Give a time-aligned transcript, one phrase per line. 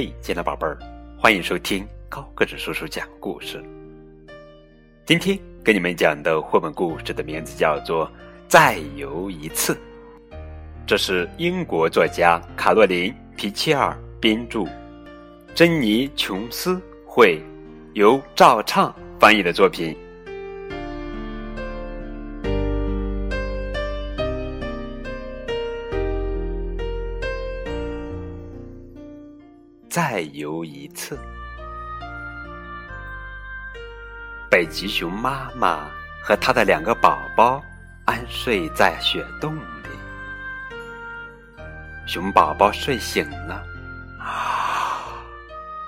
[0.00, 0.78] 嘿，亲爱的宝贝儿，
[1.18, 3.60] 欢迎收听高个子叔叔讲故事。
[5.04, 8.06] 今天给你们讲的绘本故事的名字叫做
[8.46, 9.74] 《再游一次》，
[10.86, 14.64] 这是英国作家卡洛琳·皮切尔编著，
[15.52, 17.42] 珍妮·琼斯绘，
[17.94, 19.96] 由赵畅翻译的作品。
[29.88, 31.18] 再游一次。
[34.50, 35.88] 北极熊妈妈
[36.22, 37.62] 和它的两个宝宝
[38.06, 39.62] 安睡在雪洞里。
[42.06, 43.62] 熊宝宝睡醒了，
[44.18, 45.04] 啊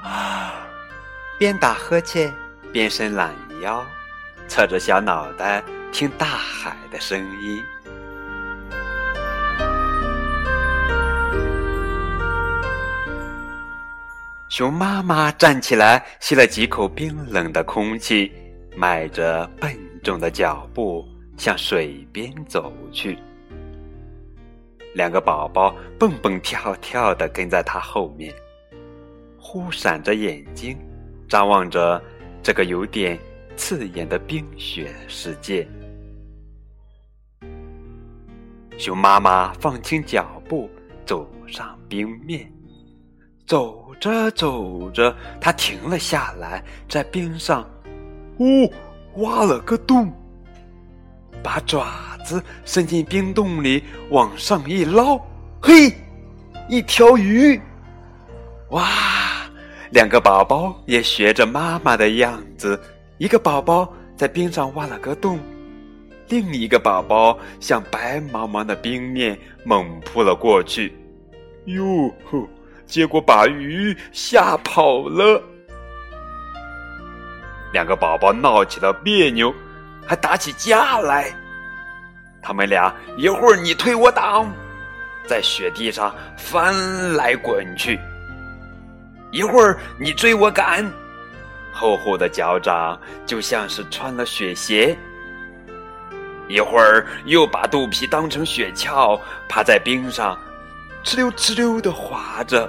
[0.02, 0.52] 啊，
[1.38, 2.34] 边打呵欠
[2.72, 3.82] 边伸懒腰，
[4.46, 5.62] 侧着小脑袋
[5.92, 7.64] 听大海的声音。
[14.60, 18.30] 熊妈妈站起来，吸了几口冰冷的空气，
[18.76, 21.02] 迈着笨重的脚步
[21.38, 23.18] 向水边走去。
[24.92, 28.34] 两个宝宝蹦蹦跳跳的跟在它后面，
[29.38, 30.76] 忽闪着眼睛，
[31.26, 31.98] 张望着
[32.42, 33.18] 这个有点
[33.56, 35.66] 刺眼的冰雪世界。
[38.76, 40.68] 熊妈妈放轻脚步，
[41.06, 42.59] 走上冰面。
[43.50, 47.68] 走着走着，他停了下来，在冰上，
[48.38, 48.70] 哦，
[49.16, 50.08] 挖了个洞，
[51.42, 51.84] 把爪
[52.24, 55.20] 子伸进冰洞里，往上一捞，
[55.60, 55.92] 嘿，
[56.68, 57.60] 一条鱼！
[58.68, 58.88] 哇，
[59.90, 62.80] 两个宝宝也学着妈妈的样子，
[63.18, 65.40] 一个宝宝在冰上挖了个洞，
[66.28, 70.96] 另一个宝宝向白茫茫的冰面猛扑了过去，
[71.64, 72.48] 哟呵！
[72.90, 75.40] 结果把鱼吓跑了，
[77.72, 79.54] 两个宝宝闹起了别扭，
[80.04, 81.32] 还打起架来。
[82.42, 84.52] 他们俩一会儿你推我挡，
[85.24, 86.74] 在雪地上翻
[87.12, 87.96] 来滚去；
[89.30, 90.84] 一会儿你追我赶，
[91.72, 94.96] 厚厚的脚掌就像是穿了雪鞋；
[96.48, 99.16] 一会儿又把肚皮当成雪橇，
[99.48, 100.36] 趴在冰上，
[101.04, 102.68] 哧溜哧溜的滑着。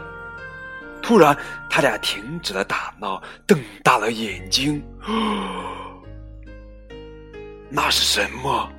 [1.01, 1.35] 突然，
[1.69, 4.81] 他俩停止了打闹，瞪大了眼睛。
[7.69, 8.69] 那是什么？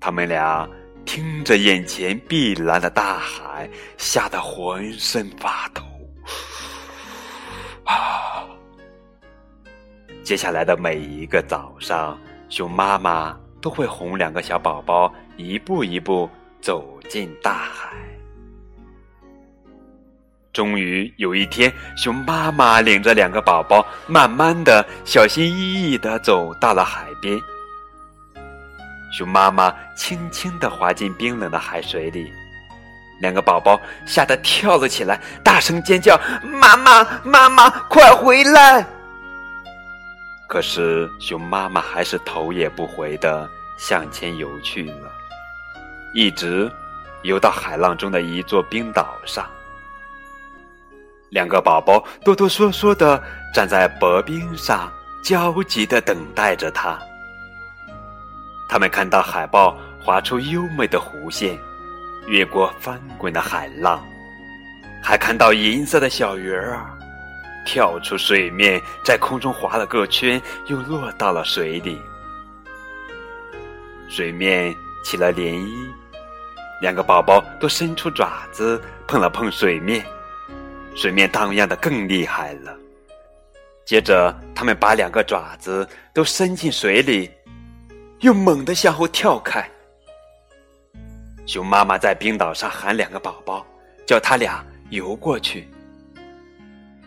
[0.00, 0.68] 他们俩
[1.04, 5.82] 听着眼前碧蓝的大海，吓得浑身发抖。
[7.84, 8.44] 啊！
[10.22, 12.18] 接下来的每一个早上，
[12.48, 16.28] 熊妈妈都会哄两个小宝宝一步一步
[16.60, 17.96] 走进大海。
[20.58, 27.38] 终于有一天，熊妈妈领着两个宝宝，慢慢的、小心翼翼的走到了海边。
[29.12, 32.32] 熊妈妈轻轻的滑进冰冷的海水里，
[33.20, 38.84] 两个宝宝吓得跳了起来，大声尖叫：“妈妈，妈妈，快回来！”
[40.50, 43.48] 可是，熊妈妈还是头也不回的
[43.78, 45.12] 向前游去了，
[46.14, 46.68] 一直
[47.22, 49.48] 游到海浪中的一座冰岛上。
[51.30, 53.22] 两个宝宝哆哆嗦嗦的
[53.52, 54.90] 站在薄冰上，
[55.22, 56.98] 焦急的等待着它。
[58.68, 61.58] 他们看到海豹划出优美的弧线，
[62.26, 64.02] 越过翻滚的海浪，
[65.02, 66.80] 还看到银色的小鱼儿
[67.66, 72.00] 跳出水面，在空中划了个圈，又落到了水里。
[74.08, 74.74] 水面
[75.04, 75.90] 起了涟漪，
[76.80, 80.02] 两个宝宝都伸出爪子碰了碰水面。
[80.98, 82.76] 水面荡漾的更厉害了。
[83.86, 87.30] 接着，他们把两个爪子都伸进水里，
[88.18, 89.64] 又猛地向后跳开。
[91.46, 93.64] 熊妈妈在冰岛上喊两个宝宝，
[94.08, 95.68] 叫他俩游过去。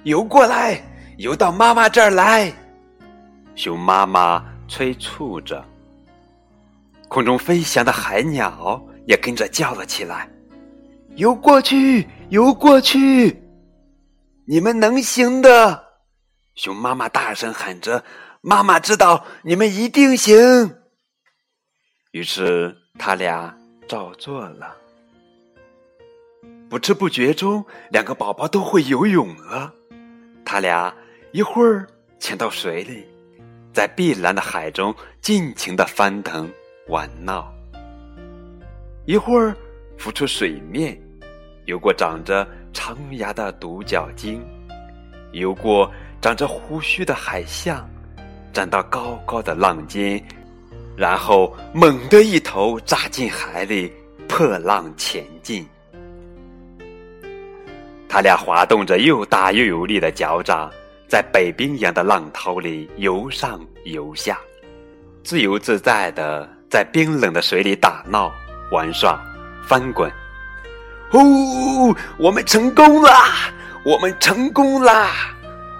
[0.03, 0.81] 游过来，
[1.17, 2.49] 游到妈妈这儿来。
[3.55, 5.61] 熊妈妈催促着。
[7.09, 10.29] 空中飞翔的海鸟也跟着叫了起来
[11.17, 13.37] ：“游过去，游过去。”
[14.51, 15.81] 你们能行的！
[16.55, 18.03] 熊妈妈大声喊着
[18.43, 20.75] ：“妈妈知道你们一定行。”
[22.11, 23.57] 于是他俩
[23.87, 24.75] 照做了。
[26.69, 29.73] 不知不觉中，两个宝宝都会游泳了。
[30.43, 30.93] 他俩
[31.31, 31.87] 一会儿
[32.19, 33.07] 潜到水里，
[33.73, 36.51] 在碧蓝的海中尽情的翻腾
[36.89, 37.49] 玩闹；
[39.05, 39.55] 一会儿
[39.97, 41.01] 浮出水面，
[41.67, 42.45] 游过长着。
[42.73, 44.41] 长牙的独角鲸，
[45.31, 45.91] 游过
[46.21, 47.89] 长着胡须的海象，
[48.53, 50.23] 站到高高的浪尖，
[50.95, 53.91] 然后猛地一头扎进海里，
[54.27, 55.65] 破浪前进。
[58.07, 60.69] 他俩滑动着又大又有力的脚掌，
[61.07, 64.37] 在北冰洋的浪涛里游上游下，
[65.23, 68.31] 自由自在的在冰冷的水里打闹、
[68.71, 69.17] 玩耍、
[69.65, 70.11] 翻滚。
[71.11, 73.51] 哦，我们成功啦！
[73.83, 75.09] 我们成功啦！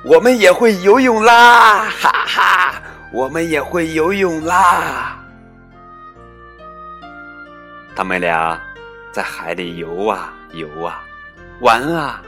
[0.03, 1.85] 我们也会游泳啦！
[1.89, 2.81] 哈哈，
[3.13, 5.17] 我们也会游泳啦！
[7.95, 8.59] 他们俩
[9.11, 11.03] 在海里游啊游啊，
[11.59, 12.21] 玩啊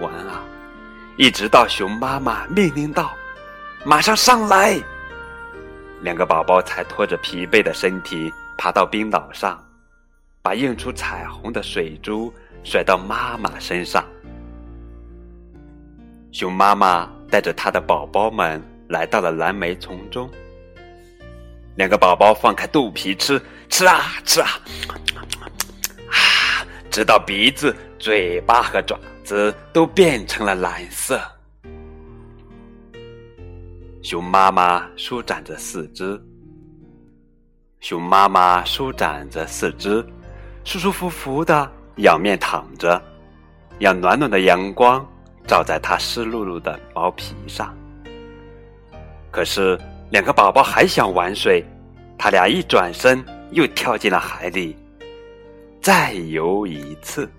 [0.00, 0.42] 玩啊，
[1.16, 3.12] 一直到熊妈妈命令道
[3.84, 4.78] ：“马上上来！”
[6.02, 9.62] 两个宝宝才拖着疲惫的身体爬到冰岛上，
[10.42, 12.32] 把映出彩虹的水珠。
[12.64, 14.04] 甩到妈妈身上。
[16.30, 20.30] 熊妈妈带着它的宝宝们来到了蓝莓丛中。
[21.74, 24.48] 两个宝宝放开肚皮吃，吃啊吃啊，
[26.08, 31.20] 啊，直到鼻子、嘴巴和爪子都变成了蓝色。
[34.02, 36.22] 熊妈妈舒展着四肢，
[37.80, 40.04] 熊妈妈舒展着四肢，
[40.64, 41.70] 舒舒服服的。
[41.96, 43.00] 仰面躺着，
[43.78, 45.06] 让暖暖的阳光
[45.46, 47.76] 照在它湿漉漉的毛皮上。
[49.30, 49.78] 可是，
[50.10, 51.62] 两个宝宝还想玩水，
[52.16, 54.74] 他俩一转身又跳进了海里，
[55.82, 57.30] 再游一次。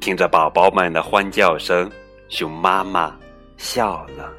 [0.00, 1.88] 听着宝宝们的欢叫声，
[2.28, 3.16] 熊妈妈
[3.56, 4.32] 笑了。